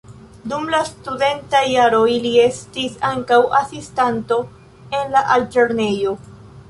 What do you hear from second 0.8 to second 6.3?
studentaj jaroj li estis ankaŭ asistanto en la altlernejo.